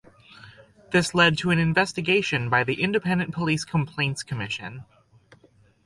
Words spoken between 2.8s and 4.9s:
Independent Police Complaints Commission.